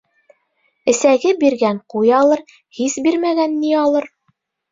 [0.93, 2.41] Эсәге биргән ҡуй алыр,
[2.79, 4.09] һис бирмәгән ни алыр?